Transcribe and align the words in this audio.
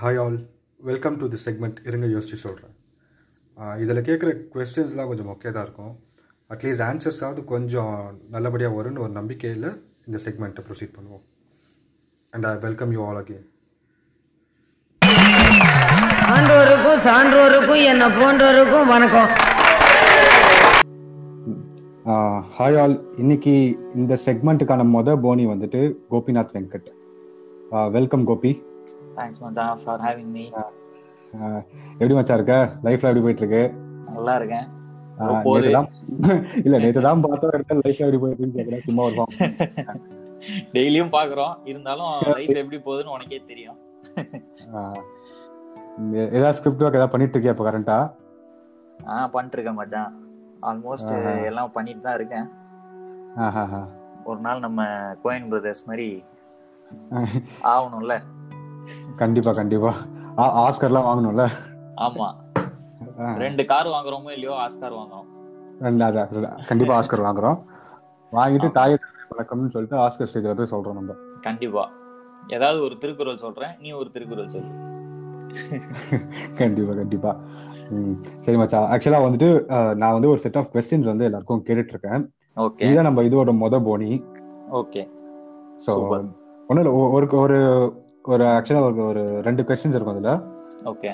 Hi 0.00 0.18
all 0.20 0.36
welcome 0.80 1.16
to 1.20 1.26
the 1.32 1.38
segment 1.44 1.78
இருங்க 1.88 2.06
யோசிச்சு 2.12 2.36
சொல்கிறேன் 2.42 2.72
இதில் 3.82 4.00
கேட்குற 4.06 4.30
கொஸ்டின்ஸ்லாம் 4.52 5.10
கொஞ்சம் 5.10 5.28
மொக்கையாக 5.30 5.52
தான் 5.56 5.66
இருக்கும். 5.66 5.92
அட்லீஸ்ட் 6.52 6.84
ஆன்சர்ஸாவது 6.86 7.42
கொஞ்சம் 7.50 7.92
நல்லபடியாக 8.34 8.76
வரும்னு 8.78 9.02
ஒரு 9.06 9.12
நம்பிக்கையில் 9.18 9.68
இந்த 10.06 10.18
செக்மெண்ட்டை 10.24 10.64
ப்ரொசீட் 10.68 10.94
பண்ணுவோம். 10.96 11.22
And 12.32 12.48
I 12.50 12.54
welcome 12.64 12.94
you 12.96 13.02
all 13.08 13.20
again 13.22 13.46
ஆன்றோருக்கும் 16.36 17.04
சான்றோருக்கும் 17.08 17.84
என்ன 17.92 18.10
போன்றோருக்கும் 18.18 18.90
வணக்கம். 18.94 19.30
ஹாய் 22.58 22.80
ஆல் 22.84 22.98
இன்னைக்கு 23.22 23.56
இந்த 24.00 24.20
செக்மெண்ட்டுக்கான 24.26 24.90
மொத 24.96 25.20
போனி 25.26 25.46
வந்துட்டு 25.54 25.82
கோபிநாத் 26.12 26.58
வெங்கட். 26.58 26.90
வெல்கம் 27.98 28.28
கோபி. 28.32 28.54
தேங்க்ஸ் 29.16 29.42
மச்சான் 29.42 29.80
ஃபார் 29.82 30.02
ஹேவிங் 30.04 30.32
மீ 30.34 30.44
எப்படி 31.92 32.14
மச்சா 32.16 32.36
இருக்க? 32.38 32.54
லைஃப்ல 32.84 33.10
எப்படி 33.10 33.24
போயிட்டு 33.24 33.44
இருக்கு 33.44 33.64
நல்லா 34.10 34.34
இருக்கேன். 34.38 34.68
இல்ல 36.64 36.76
நேத்து 36.78 37.00
தான் 37.06 37.22
பார்த்தோம் 37.24 37.52
இருக்க. 37.52 37.74
லைஃப்ல 37.82 38.06
எப்படி 38.06 38.20
போயிட்டு 38.22 38.56
கேக்குறேன் 38.56 38.84
சும்மா 38.86 39.02
ஒரு. 39.08 39.24
டெய்லியும் 40.74 41.12
பாக்குறோம் 41.16 41.54
இருந்தாலும் 41.64 42.10
லைஃப் 42.30 42.60
எப்படி 42.62 42.78
போகுதுன்னு 42.86 43.14
உனக்கே 43.16 43.40
தெரியும். 43.50 43.78
ஏதாவது 46.32 46.56
ஸ்கிரிப்ட் 46.58 46.84
ஒர்க் 46.84 46.98
ஏதாவது 46.98 47.14
பண்ணிட்டு 47.14 47.34
இருக்கியா 47.34 47.54
இப்ப 47.54 47.66
கரண்டா 47.68 47.98
ஆ 49.08 49.16
பண்ணிட்டு 49.26 49.56
இருக்கேன் 49.56 49.78
மச்சான் 49.78 50.12
ஆல்மோஸ்ட். 50.62 51.12
எல்லாம் 51.48 51.72
பண்ணிட்டு 51.72 52.02
தான் 52.02 52.18
இருக்கேன். 52.18 52.46
ஆஹ் 53.42 53.76
ஒரு 54.24 54.40
நாள் 54.40 54.64
நம்ம 54.66 54.80
கோயின் 55.24 55.48
பிரதர்ஸ் 55.50 55.86
மாதிரி 55.88 56.08
ஆகணும்ல. 57.72 58.14
கண்டிப்பா 59.16 59.52
கண்டிப்பா. 59.52 59.94
ஆஸ்கர்லாம் 60.36 61.06
வாங்கணும்ல? 61.08 61.48
ஆமா. 61.96 62.28
ரெண்டு 63.36 63.64
கார் 63.64 63.86
வாங்குறோமோ 63.86 64.30
இல்லையோ 64.30 64.54
ஆஸ்கார் 64.54 64.92
வாங்குறோம். 64.92 65.26
ரெண்டு 65.80 66.04
அதான். 66.04 66.66
கண்டிப்பா 66.66 67.00
ஆஸ்கர் 67.00 67.26
வாங்குறோம். 67.26 67.58
வாங்கிட்டு 68.32 68.70
தாயை 68.70 68.96
வணக்கம்னு 69.30 69.70
சொல்லிட்டு 69.70 69.96
ஆஸ்கர் 69.96 70.28
ஸ்டேஜ்ல 70.32 70.54
போய் 70.54 70.70
சொல்றோம் 70.70 70.92
நம்ம. 70.92 71.14
கண்டிப்பா. 71.40 71.90
ஏதாவது 72.48 72.82
ஒரு 72.82 72.98
திருக்குறள் 72.98 73.36
சொல்றேன் 73.36 73.76
நீ 73.80 73.92
ஒரு 73.92 74.10
திருக்குறள் 74.10 74.48
சொல்லு. 74.48 74.90
கண்டிப்பா 76.56 76.94
கண்டிப்பா. 76.94 77.36
சரி 78.40 78.56
மச்சான் 78.56 78.90
ஆக்சுவலா 78.90 79.18
வந்துட்டு 79.26 79.48
நான் 79.94 80.12
வந்து 80.12 80.28
ஒரு 80.28 80.38
செட் 80.38 80.56
ஆஃப் 80.56 80.74
கொஸ்டின்ஸ் 80.74 81.04
வந்து 81.04 81.24
எல்லாருக்கும் 81.24 81.64
கேட்டுட்டு 81.66 81.92
இருக்கேன் 81.94 82.34
ஓகே. 82.56 82.82
இதுதான் 82.82 83.04
நம்ம 83.04 83.22
இதோட 83.22 83.50
மொத 83.62 83.84
போனி. 83.84 84.10
ஓகே. 84.72 85.02
ஒன்றும் 85.86 86.36
இல்லை 86.68 86.92
ஒரு 86.92 87.26
ஒரு 87.36 87.58
ஒரு 88.24 88.44
ஆக்சுவலா 88.54 88.82
ஒரு 88.88 89.00
ஒரு 89.10 89.22
ரெண்டு 89.46 89.62
கொஸ்டின்ஸ் 89.68 89.96
இருக்கும் 89.96 90.16
அதுல. 90.16 90.32
ஓகே 90.90 91.10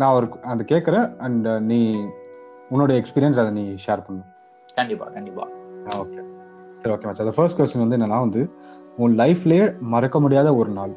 நான் 0.00 0.14
ஒரு 0.18 0.26
அந்த 0.52 0.62
கேட்குறேன் 0.72 1.06
அண்ட் 1.26 1.46
நீ 1.70 1.78
உன்னோட 2.72 2.92
எக்ஸ்பீரியன்ஸ் 3.00 3.40
அதை 3.42 3.50
நீ 3.58 3.64
ஷேர் 3.84 4.04
பண்ணு. 4.06 4.22
கண்டிப்பா 4.78 5.06
கண்டிப்பா. 5.16 5.44
ஓகே 6.02 6.20
சரி 6.80 6.92
ஓகே 6.94 7.06
மச்சான். 7.08 7.24
அந்த 7.26 7.36
ஃபர்ஸ்ட் 7.36 7.58
கொஸ்டின் 7.60 7.84
வந்து 7.84 7.96
என்னன்னா 7.98 8.18
வந்து 8.26 8.42
உன் 9.04 9.14
லைஃப்லயே 9.20 9.66
மறக்க 9.94 10.16
முடியாத 10.24 10.48
ஒரு 10.60 10.70
நாள். 10.78 10.94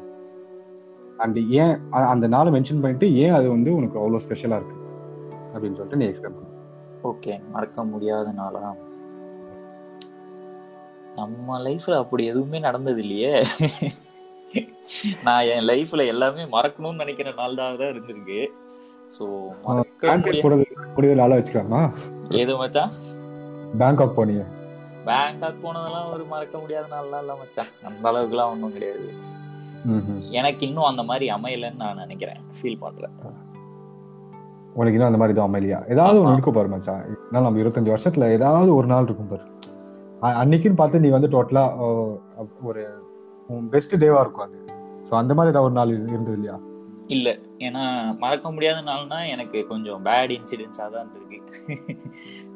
அண்ட் 1.24 1.38
ஏன் 1.60 1.74
அந்த 2.12 2.26
நாளை 2.34 2.50
மென்ஷன் 2.56 2.82
பண்ணிட்டு 2.82 3.06
ஏன் 3.22 3.36
அது 3.38 3.46
வந்து 3.54 3.70
உனக்கு 3.78 3.98
அவ்வளோ 4.00 4.20
ஸ்பெஷலா 4.24 4.58
இருக்கு? 4.60 4.76
அப்படின்னு 5.52 5.78
சொல்லிட்டு 5.78 6.00
நீ 6.02 6.06
எக்ஸ்பிளைன் 6.10 6.36
பண்ணு. 6.36 6.52
ஓகே 7.10 7.34
மறக்க 7.54 7.84
முடியாத 7.92 8.28
நாளா? 8.40 8.62
நம்ம 11.20 11.58
லைஃப்ல 11.68 11.96
அப்படி 12.02 12.24
எதுவுமே 12.32 12.58
நடந்தது 12.66 13.00
இல்லையே. 13.06 13.32
நான் 15.26 15.48
என் 15.54 15.66
லைஃப்ல 15.70 16.04
எல்லாமே 16.12 16.44
மறக்கணும்னு 16.56 17.02
நினைக்கிற 17.02 17.32
நாள் 17.40 17.58
தான் 17.60 17.78
தான் 17.80 17.92
இருந்திருக்கு 17.92 18.40
ஸோ 19.16 19.24
மறக்க 19.66 21.14
நாளா 21.20 21.36
வச்சுக்கலாமா? 21.38 21.82
ஏதோ 22.42 22.54
மச்சான்? 22.62 22.92
பேங்காக் 23.80 24.16
போனீங்க. 24.18 24.44
பேங்காக் 25.08 25.62
போனதெல்லாம் 25.64 26.08
ஒரு 26.14 26.24
மறக்க 26.32 26.54
முடியாத 26.62 26.86
நாள்லாம் 26.94 27.22
இல்ல 27.24 27.34
மச்சான். 27.40 27.70
அந்த 27.88 28.04
அளவுக்குலாம் 28.10 28.52
ஒன்றும் 28.54 28.74
கிடையாது. 28.76 29.08
எனக்கு 30.40 30.62
இன்னும் 30.68 30.88
அந்த 30.90 31.02
மாதிரி 31.10 31.26
அமையலன்னு 31.36 31.82
நான் 31.82 32.02
நினைக்கிறேன். 32.04 32.40
ஃபீல் 32.56 32.82
பண்றேன். 32.84 33.14
உனக்கு 34.78 34.96
இன்னும் 34.96 35.10
அந்த 35.10 35.20
மாதிரி 35.20 35.34
எதுவும் 35.34 35.48
அமையலையா? 35.50 35.78
ஏதாவது. 35.92 36.18
ஒன்று 36.22 36.34
இருக்கும் 36.36 36.56
பாரு 36.58 36.68
மச்சான். 36.74 37.04
நம்ம 37.36 37.60
இருபத்தஞ்சு 37.62 37.94
வருஷத்துல 37.94 38.28
ஏதாவது 38.38 38.70
ஒரு 38.78 38.88
நாள் 38.92 39.06
இருக்கும் 39.08 39.32
பாரு. 39.32 39.44
அன்னைக்குன்னு 40.42 40.80
பார்த்து 40.80 41.04
நீ 41.04 41.10
வந்து 41.16 41.28
டோட்டலா 41.36 41.64
ஒரு 42.70 42.82
பெஸ்ட் 43.74 43.94
டேவா 44.04 44.20
இருக்கும் 44.24 44.46
அது. 44.46 44.58
ஸோ 45.08 45.14
அந்த 45.14 45.32
மாதிரி 45.34 45.52
ஏதாவது 45.52 45.68
ஒரு 45.68 45.76
நாள் 45.78 45.92
இரு- 45.94 46.08
இருந்தது 46.08 46.36
இல்லையா? 46.38 46.56
இல்ல. 47.08 47.28
ஏன்னா 47.58 47.82
மறக்க 48.18 48.50
முடியாத 48.50 48.80
நாள்னா 48.82 49.18
எனக்கு 49.28 49.58
கொஞ்சம் 49.66 50.00
பேட் 50.04 50.32
இன்சிடென்ட்ஸா 50.34 50.86
தான் 50.88 51.02
இருந்திருக்கு. 51.04 51.38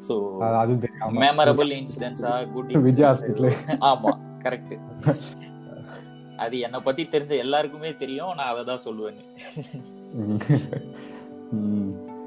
ஸோ 0.07 0.15
அது- 0.59 0.91
மெமரபிள் 1.19 1.71
இன்சிடென்ட்ஸா 1.79 2.33
குட் 2.53 2.73
விஜய் 2.85 3.09
hospital. 3.09 3.47
ஆமா 3.91 4.13
கரெக்ட் 4.45 4.75
அது 6.43 6.55
என்னை 6.59 6.79
பத்தி 6.81 7.03
தெரிஞ்ச 7.07 7.33
எல்லாருக்குமே 7.37 7.89
தெரியும். 7.95 8.31
நான் 8.37 8.51
அதை 8.53 8.61
தான் 8.65 8.83
சொல்லுவேன். 8.85 9.19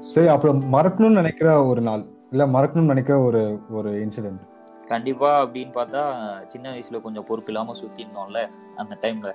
சரி 0.07 0.27
அப்புறம் 0.27 0.59
மறக்கணும்னு 0.73 1.19
நினைக்கிற 1.19 1.49
ஒரு 1.69 1.81
நாள் 1.81 2.03
இல்ல 2.31 2.43
மறக்கணும்னு 2.47 2.93
நினைக்கிற 2.93 3.17
ஒரு 3.21 3.41
ஒரு 3.71 3.89
இன்சிடென்ட் 4.03 4.43
கண்டிப்பா 4.87 5.29
அப்படின்னு 5.43 5.73
பார்த்தா 5.73 6.01
சின்ன 6.47 6.65
வயசுல 6.71 7.01
கொஞ்சம் 7.01 7.25
பொறுப்பு 7.25 7.51
இல்லாம 7.51 7.73
சுத்தி 7.73 8.03
இருந்தோம்ல 8.03 8.41
அந்த 8.75 8.93
டைம்ல 9.01 9.31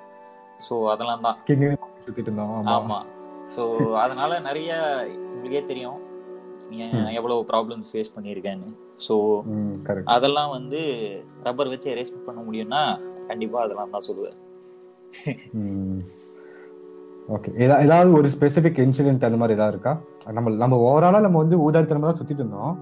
சோ 0.68 0.76
அதெல்லாம் 0.92 1.26
தான் 1.26 1.38
சுத்திட்டு 2.04 2.28
இருந்தோம். 2.28 2.54
ஆமா. 2.76 3.00
சோ 3.56 3.62
அதனால 4.04 4.40
நிறைய 4.48 4.72
உங்களுக்கே 5.32 5.62
தெரியும். 5.72 6.00
எவ்வளவு 7.18 7.40
ப்ராப்ளம்ஸ் 7.50 7.90
ஃபேஸ் 7.92 8.14
பண்ணியிருக்கேன்னு. 8.16 8.70
கரெக்ட் 9.86 10.10
அதெல்லாம் 10.14 10.50
வந்து 10.56 10.80
ரப்பர் 11.46 11.70
வச்சு 11.72 11.88
எரேஸ் 11.94 12.12
பண்ண 12.26 12.40
முடியும்னா 12.48 12.82
கண்டிப்பா 13.30 13.58
அதெல்லாம் 13.64 13.94
தான் 13.94 14.08
சொல்லுவேன். 14.08 14.38
ஓகே 17.34 17.50
ஏதாவது 17.64 18.10
ஒரு 18.18 18.28
ஸ்பெசிபிக் 18.34 18.78
இன்சிடென்ட் 18.84 19.26
அந்த 19.26 19.38
மாதிரி 19.40 19.56
ஏதாவது 19.56 19.74
இருக்கா? 19.74 19.92
நம்ம 20.36 20.50
நம்ம 20.62 20.78
ஓவராலா 20.86 21.18
நம்ம 21.26 21.40
வந்து 21.42 21.56
ஊதாரித்தனமா 21.64 22.08
தான் 22.08 22.18
சுத்திட்டு 22.20 22.42
இருந்தோம். 22.42 22.72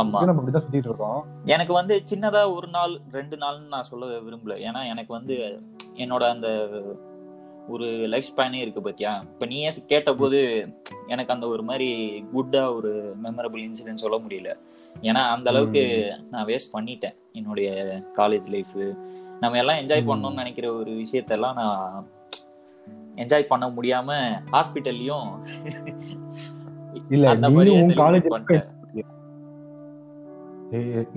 ஆமா. 0.00 0.20
நம்ம 0.28 0.38
இப்படிதான் 0.40 0.64
சுத்திட்டு 0.66 0.90
இருக்கோம். 0.90 1.20
எனக்கு 1.54 1.74
வந்து 1.80 1.94
சின்னதா 2.10 2.42
ஒரு 2.58 2.68
நாள் 2.76 2.94
ரெண்டு 3.18 3.38
நாள்னு 3.42 3.74
நான் 3.74 3.88
சொல்ல 3.90 4.06
விரும்பல. 4.26 4.56
ஏன்னா 4.68 4.82
எனக்கு 4.92 5.12
வந்து 5.18 5.36
என்னோட 6.04 6.24
அந்த 6.34 6.48
ஒரு 7.68 7.86
லைஃப் 8.08 8.24
ஸ்பேனே 8.36 8.52
இருக்கு 8.52 8.80
பாத்தியா? 8.82 9.12
இப்ப 9.20 9.46
நீயே 9.46 9.72
கேட்ட 9.86 10.14
போது 10.14 10.40
எனக்கு 11.06 11.32
அந்த 11.32 11.48
ஒரு 11.48 11.62
மாதிரி 11.62 11.88
குட்டா 12.34 12.74
ஒரு 12.74 13.14
மெமரபிள் 13.22 13.64
இன்சிடென்ட் 13.66 14.02
சொல்ல 14.04 14.18
முடியல. 14.18 14.52
ஏன்னா 15.02 15.22
அந்த 15.34 15.50
அளவுக்கு 15.50 16.12
நான் 16.30 16.46
வேஸ்ட் 16.46 16.72
பண்ணிட்டேன். 16.72 17.16
என்னுடைய 17.32 17.70
காலேஜ் 18.16 18.48
லைஃப் 18.48 18.74
நம்ம 19.40 19.58
எல்லாம் 19.58 19.76
என்ஜாய். 19.76 20.08
பண்ணணும்னு 20.10 20.42
நினைக்கிற 20.42 20.72
ஒரு 20.72 20.90
விஷயத்தெல்லாம் 20.90 21.54
நான் 21.54 22.08
என்ஜாய் 23.16 23.50
பண்ண 23.52 23.68
முடியாம 23.68 24.16
ஹாஸ்பிட்டல்லையும் 24.52 25.28
இல்ல 27.10 27.28
அந்த 27.28 27.48
celebrate 27.48 27.94
காலேஜ் 28.02 28.28
பண்ணிட்டேன். 28.30 28.66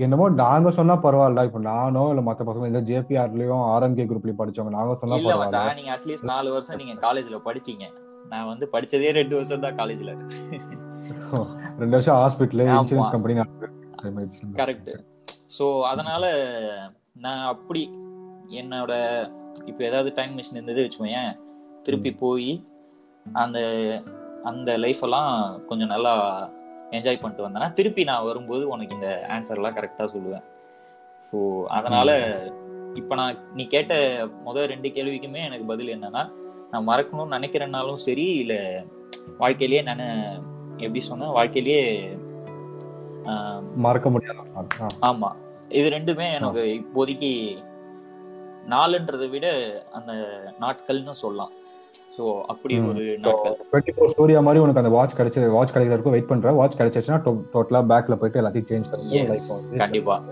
என்னமோ 0.03 0.25
நாங்க 0.41 0.69
சொன்னா 0.77 0.95
பரவாயில்ல 1.05 1.43
இப்ப 1.47 1.59
நானோ 1.71 2.03
இல்ல 2.11 2.21
மத்த 2.27 2.45
பசங்க 2.49 2.69
இந்த 2.71 2.81
ஜேபிஆர்லயும் 2.89 3.63
ஆர்எம்கே 3.71 4.05
குரூப்லயும் 4.11 4.39
படிச்சவங்க 4.41 4.73
நாங்க 4.77 4.93
சொன்னா 5.01 5.17
பரவாயில்ல. 5.25 5.73
நீங்க 5.79 5.91
அட்லீஸ்ட் 5.95 6.29
நாலு 6.31 6.49
வருஷம் 6.55 6.79
நீங்க 6.81 6.95
காலேஜ்ல 7.05 7.39
படிச்சீங்க. 7.47 7.85
நான் 8.31 8.49
வந்து 8.51 8.65
படிச்சதே 8.75 9.09
ரெண்டு 9.19 9.35
வருஷம் 9.37 9.65
தான் 9.65 9.77
காலேஜ்ல 9.81 10.11
ரெண்டு 11.81 11.95
வருஷம் 11.97 12.19
hospital. 12.21 12.63
Insurance 12.77 13.13
company 13.15 13.35
correct 14.61 14.89
so 15.57 15.65
அதனால 15.91 16.23
நான் 17.25 17.43
அப்படி 17.53 17.83
என்னோட 18.61 18.93
இப்ப 19.69 19.79
ஏதாவது 19.89 20.09
டைம் 20.17 20.33
மிஷின் 20.37 20.59
இருந்தது 20.59 20.83
வச்சுக்கோயேன் 20.85 21.31
திருப்பி 21.85 22.11
போய் 22.23 22.51
அந்த 23.43 23.59
அந்த 24.49 24.69
லைஃப் 24.83 25.03
எல்லாம் 25.07 25.31
கொஞ்சம் 25.69 25.93
நல்லா 25.93 26.13
என்ஜாய் 26.91 27.19
பண்ணிட்டு 27.19 27.45
வந்தேன்னா 27.45 27.73
திருப்பி 27.73 28.03
நான் 28.03 28.25
வரும்போது 28.25 28.67
உனக்கு 28.67 28.95
இந்த 28.95 29.09
ஆன்சர் 29.29 29.59
எல்லாம் 29.59 29.77
கரெக்டா 29.77 30.05
சொல்லுவேன். 30.13 30.45
ஸோ 31.25 31.37
அதனால 31.69 32.09
இப்ப 32.95 33.15
நான் 33.15 33.37
நீ 33.53 33.63
கேட்ட 33.67 33.93
முதல் 34.43 34.67
ரெண்டு 34.67 34.89
கேள்விக்குமே 34.89 35.41
எனக்கு 35.43 35.65
பதில் 35.65 35.95
என்னன்னா 35.95 36.23
நான் 36.71 36.87
மறக்கணும்னு 36.87 37.35
நினைக்கிறனாலும் 37.37 38.03
சரி 38.05 38.25
இல்ல 38.37 38.55
வாழ்க்கையிலேயே 39.37 39.81
நான் 39.81 40.05
எப்படி 40.77 40.99
சொன்னேன் 41.01 41.29
வாழ்க்கையிலேயே 41.29 41.81
மறக்க 43.77 44.09
முடியாத 44.09 44.37
ஒரு 44.39 44.51
நாள். 44.51 44.69
ஆ. 44.81 44.87
ஆமா. 45.09 45.29
இது 45.71 45.87
ரெண்டுமே 45.89 46.25
எனக்கு 46.33 46.61
இப்போதைக்கு 46.77 47.31
நாளுன்றதை 48.67 49.29
விட 49.29 49.47
அந்த 49.91 50.11
நாட்கள்னு 50.59 51.15
சொல்லலாம். 51.15 51.53
சோ 52.17 52.23
அப்படி. 52.41 52.79
ஒரு 52.79 53.03
நாட்கள். 53.17 54.11
ஸ்டோரியா 54.13 54.41
மாதிரி 54.43 54.63
உனக்கு 54.63 54.81
அந்த 54.83 54.93
வாட்ச் 54.95 55.17
கிடைச்சது 55.19 55.49
வாட்ச் 55.49 55.73
கிடைக்கிற 55.73 55.93
வரைக்கும் 55.93 56.11
வெயிட் 56.11 56.27
பண்ற. 56.27 56.51
வாட்ச் 56.51 56.77
கிடைச்சிச்சுன்னா 56.79 57.19
டோட்டலா 57.53 57.81
பேக்ல 57.91 58.15
போயிட்டு 58.15 58.41
எல்லாத்தையும் 58.41 58.69
சேஞ்ச் 58.71 58.91
பண்ணி. 58.91 59.77
கண்டிப்பா. 59.77 60.23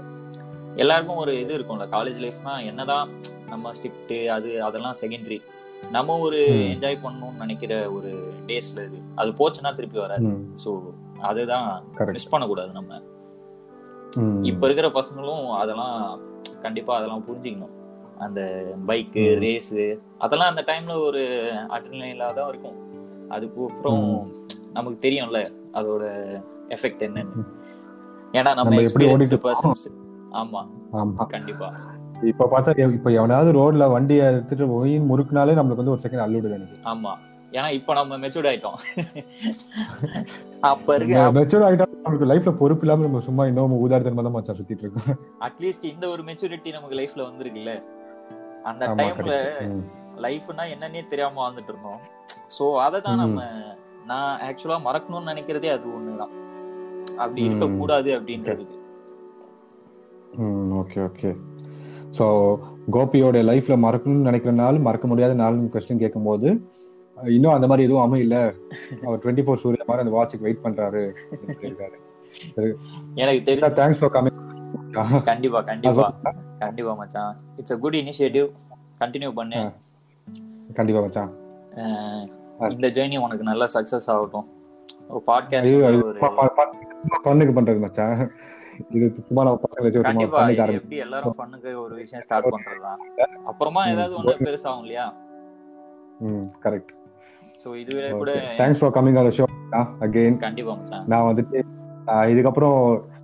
எல்லாருக்கும் 0.75 1.17
ஒரு 1.17 1.39
இது 1.39 1.57
இருக்கும்ல 1.57 1.85
காலேஜ் 1.95 2.19
லைஃப்னா 2.25 2.65
என்னதான் 2.65 3.09
நம்ம 3.49 3.71
ஸ்ட்ரிக்ட் 3.73 4.27
அது 4.27 4.63
அதெல்லாம் 4.63 4.95
செகண்டரி 5.01 5.39
நம்ம 5.91 6.17
ஒரு. 6.17 6.39
என்ஜாய் 6.73 7.03
பண்ணணும்னு 7.03 7.39
நினைக்கிற 7.39 7.91
ஒரு 7.91 8.09
டேஸ்ல 8.47 8.85
இது. 8.85 8.97
அது 9.15 9.31
போச்சுன்னா 9.31 9.75
திருப்பி 9.75 9.99
வராது. 9.99 10.29
சோ 10.65 10.71
அதுதான். 11.21 11.69
மிஸ் 12.07 12.29
பண்ணக்கூடாது 12.29 12.71
நம்ம. 12.71 13.01
இப்ப 14.41 14.65
இருக்கிற 14.65 14.87
பசங்களும் 14.89 15.51
அதெல்லாம் 15.53 16.19
கண்டிப்பா 16.61 16.97
அதெல்லாம் 16.97 17.25
புரிஞ்சுக்கணும். 17.27 17.75
அந்த 18.19 18.41
பைக்கு. 18.89 19.23
ரேஸு 19.43 19.83
அதெல்லாம் 20.19 20.51
அந்த 20.51 20.63
டைம்ல 20.69 20.95
ஒரு 21.07 21.21
அட்ரினலா 21.75 22.27
தான் 22.39 22.49
இருக்கும். 22.51 22.77
அதுக்கு 23.35 23.63
அப்புறம் 23.69 24.03
நமக்கு 24.77 24.99
தெரியும்ல 25.05 25.39
அதோட 25.79 26.03
எஃபெக்ட் 26.75 27.05
என்னன்னு. 27.07 27.45
ஏன்னா 28.39 28.51
நம்ம 28.59 28.81
எப்படி 28.87 29.07
ஓடிட்டு 29.13 29.39
பர்சன்ஸ் 29.47 29.85
ஆமா. 30.41 30.61
ஆமா. 31.01 31.23
கண்டிப்பா. 31.33 31.67
இப்ப 32.31 32.47
பார்த்தா 32.51 32.89
இப்ப 32.97 33.11
எவனாவது 33.19 33.51
ரோட்ல 33.59 33.83
வண்டியை 33.93 34.23
எடுத்துட்டு 34.31 34.65
போய் 34.73 34.93
முறுக்குனாலே 35.09 35.57
நம்மளுக்கு 35.57 35.83
வந்து 35.83 35.95
ஒரு 35.95 36.03
செகண்ட் 36.05 36.25
அள்ளிடுது 36.25 36.57
எனக்கு. 36.59 36.77
ஆமா. 36.93 37.13
ஏன்னா 37.57 37.69
இப்ப 37.77 37.93
நம்ம 37.93 38.17
மெச்சூர்ட் 38.23 38.49
ஆயிட்டோம். 38.49 38.77
அப்ப 40.71 40.95
இருக்க 40.97 41.21
மெச்சூர் 41.37 41.65
ஆகிட்டா 41.67 41.85
நம்மளுக்கு 41.93 42.27
லைஃப்ல 42.31 42.51
பொறுப்பு 42.59 42.83
இல்லாம 42.85 43.05
நம்ம 43.07 43.21
சும்மா 43.27 43.45
இன்னும் 43.51 43.79
ஊதாரித்தனமா 43.83 44.25
தான் 44.27 44.35
மச்சான் 44.35 44.59
சுத்திட்டு 44.59 44.85
இருக்கோம். 44.85 45.17
அட்லீஸ்ட் 45.47 45.87
இந்த 45.93 46.05
ஒரு 46.15 46.23
மெச்சூரிட்டி 46.23 46.71
நமக்கு 46.77 46.99
லைஃப்ல 47.01 47.23
வந்திருக்குல்ல. 47.29 47.73
அந்த 48.63 48.85
டைம்ல 48.99 49.35
லைஃப்னா 50.21 50.63
என்னன்னே 50.73 51.01
தெரியாம 51.07 51.39
வாழ்ந்துட்டு 51.41 51.71
இருந்தோம். 51.73 52.01
சோ 52.55 52.63
அதை 52.79 52.99
தான். 53.01 53.21
நம்ம 53.23 53.41
நான் 54.05 54.39
ஆக்சுவலா 54.47 54.79
மறக்கணும்னு 54.85 55.31
நினைக்கிறதே 55.31 55.69
அது 55.69 55.85
ஒண்ணுதான். 55.97 56.33
அப்படி 57.17 57.41
ம். 57.41 57.45
இருக்க 57.47 57.65
கூடாது 57.77 58.09
அப்படின்றதுக்கு 58.17 58.75
ம் 60.39 60.73
ஓகே 60.79 60.99
ஓகே. 61.05 61.29
ஸோ 62.17 62.25
கோபியோட 62.89 63.37
லைஃப்ல 63.49 63.75
மறக்கணும்னு 63.77 64.27
நினைக்கிற 64.27 64.51
நாள் 64.55 64.77
மறக்க 64.79 65.07
முடியாத 65.07 65.33
நாள்னு 65.35 65.73
கொஸ்டின் 65.73 66.03
கேட்கும்போது 66.03 66.49
இன்னும் 67.17 67.55
அந்த 67.55 67.67
மாதிரி 67.67 67.85
எதுவும் 67.87 68.05
அமையல. 68.05 68.35
அவர் 69.05 69.21
டுவெண்ட்டி 69.23 69.45
ஃபோர் 69.45 69.61
சூரிய 69.63 69.85
மாதிரி 69.87 70.03
அந்த 70.05 70.13
வாட்சுக்கு 70.15 70.47
வெயிட் 70.47 70.65
பண்றாரு 70.65 71.03
எனக்கு 73.17 73.41
தெரியும் 73.45 73.75
தேங்க்ஸ் 73.79 74.01
ஃபார் 74.01 74.13
கமிங் 74.15 74.38
கண்டிப்பா 75.27 75.59
கண்டிப்பா. 75.69 76.05
கண்டிப்பா 76.63 76.93
மச்சான். 76.99 77.33
It's 77.59 77.73
a 77.75 77.77
good 77.83 77.97
initiative 78.01 78.47
continue 79.01 79.29
பண்ணு. 79.39 79.59
கண்டிப்பா 80.77 81.01
மச்சான். 81.05 81.31
இந்த 82.75 82.87
ஜேர்னி 82.95 83.17
உனக்கு 83.25 83.49
நல்லா 83.49 83.65
சக்சஸ் 83.75 84.09
ஆகட்டும். 84.13 84.47
ஒரு 85.13 85.23
பாட்காஸ்ட் 85.27 85.73
ஃபன்னுக்கு 87.25 87.53
பண்றது 87.57 87.79
மச்சான். 87.85 88.15
இது 88.95 89.05
சும்மா 89.27 89.41
நம்ம 89.45 89.59
பசங்களை 89.63 89.85
வச்சு 89.85 89.99
சும்மா 89.99 90.09
கண்டிப்பா 90.09 90.41
எப்படி 90.79 90.99
எல்லாரும் 91.05 91.35
ஃபன்னுக்கு 91.39 91.71
ஒரு 91.83 91.93
விஷயம் 92.01 92.23
ஸ்டார்ட் 92.25 92.53
பண்றதுதான். 92.55 92.99
அப்புறமா 93.51 93.81
ஏதாவது 93.93 94.17
ஒண்ணு 94.19 94.35
பெருசாகும் 94.47 94.83
இல்லையா? 94.85 95.05
ம் 96.27 96.47
கரெக்ட் 96.65 96.93
சோ 97.61 97.67
இதுவே 97.83 98.09
கூட 98.21 98.31
thanks 98.59 98.81
for 98.81 98.93
coming 98.97 99.17
on 99.21 99.31
show 99.39 99.45
again 100.05 100.37
கண்டிப்பா 100.45 100.73
மச்சான். 100.81 101.07
நான் 101.13 101.27
வந்துட்டு 101.29 101.57
இதுக்கப்புறம் 102.33 102.79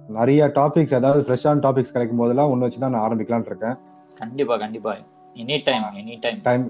நிறைய 0.09 0.47
டாபிக்ஸ் 0.55 0.95
அதாவது 0.95 1.21
ஃப்ரெஷ்ஷான 1.23 1.61
டாபிக்ஸ் 1.61 1.93
கிடைக்கும் 1.93 2.17
போதெல்லாம் 2.17 2.51
ஒன்று 2.51 2.65
வச்சு 2.65 2.79
தான் 2.79 2.93
நான் 2.93 3.05
ஆரம்பிக்கலாம்னு 3.05 3.51
இருக்கேன். 3.51 3.77
கண்டிப்பா 4.15 4.55
கண்டிப்பா. 4.57 4.91
Any 5.35 5.55
time 5.65 5.85
any 6.01 6.15
time 6.21 6.41
time 6.43 6.65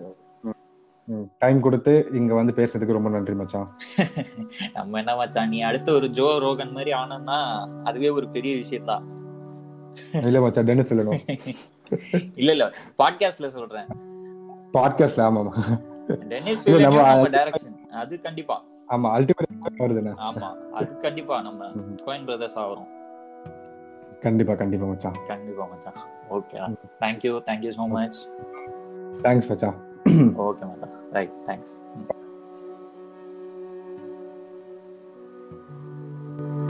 time 1.41 1.59
கொடுத்து 1.61 1.91
இங்க 2.13 2.33
வந்து 2.33 2.53
பேசுறதுக்கு 2.53 2.97
ரொம்ப 2.97 3.09
நன்றி 3.09 3.33
மச்சான். 3.35 3.67
நம்ம 4.75 4.97
என்ன 4.99 5.15
மச்சான்? 5.15 5.49
நீ 5.49 5.57
அடுத்த 5.61 5.89
ஒரு 5.91 6.07
ஜோ 6.11 6.27
ரோகன் 6.43 6.71
மாதிரி 6.71 6.93
ஆனோம்னா 6.93 7.37
அதுவே 7.83 8.09
ஒரு 8.09 8.27
பெரிய 8.29 8.53
விஷயம் 8.55 8.89
தான் 8.91 9.03
இல்ல 10.25 10.39
மச்சான் 10.41 10.67
டென்னிஸ் 10.69 10.91
சொல்லணும் 10.91 11.21
இல்ல 12.41 12.51
இல்ல. 12.51 12.65
பாட்காஸ்ட்ல 12.99 13.49
சொல்றேன். 13.49 13.89
பாட்காஸ்ட்ல 14.73 15.27
ஆமா 15.27 15.41
டென்னிஸ் 16.31 16.63
நம்ம 16.85 17.03
டைரக்ஷன் 17.37 17.77
அது 18.01 18.13
கண்டிப்பா. 18.21 18.57
ஆமா 18.89 19.07
அல்டிமேட் 19.15 19.53
வருதுண்ணே. 19.83 20.13
ஆமா 20.25 20.49
அது 20.73 20.89
கண்டிப்பா. 21.01 21.37
நம்ம. 21.41 21.69
கோயின் 22.05 22.27
பிரதர்ஸ் 22.27 22.59
ஆகிறோம் 22.63 22.89
கண்டிப்பா 24.23 24.53
கண்டிப்பா 24.61 24.85
மச்சான். 24.91 25.17
கண்டிப்பா 25.27 25.63
மச்சான். 25.71 25.97
Okay 26.35 26.57
thank you 27.03 27.33
thank you 27.49 27.71
so 27.79 27.87
much 27.95 28.17
thanks 29.25 29.49
மச்சான். 29.51 29.77
ஓகே 30.45 30.63
மச்சான். 30.71 30.95
Right 31.17 31.35
thanks 31.47 31.75